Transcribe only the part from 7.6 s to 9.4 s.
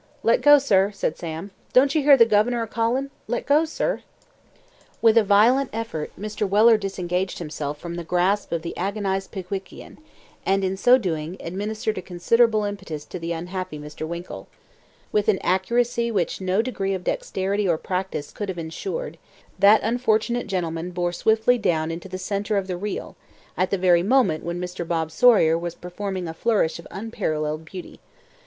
from the grasp of the agonized